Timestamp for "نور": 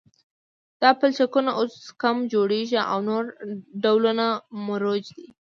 3.09-3.23